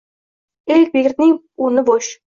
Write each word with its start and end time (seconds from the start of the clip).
Egbertning 0.77 1.39
o`rni 1.67 1.89
bo`sh 1.93 2.15